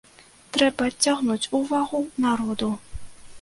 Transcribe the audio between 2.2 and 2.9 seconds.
народу.